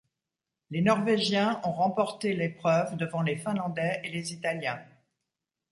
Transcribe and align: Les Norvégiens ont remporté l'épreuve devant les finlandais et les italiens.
Les 0.71 0.81
Norvégiens 0.81 1.61
ont 1.63 1.73
remporté 1.73 2.33
l'épreuve 2.33 2.97
devant 2.97 3.21
les 3.21 3.37
finlandais 3.37 4.01
et 4.03 4.09
les 4.09 4.33
italiens. 4.33 4.81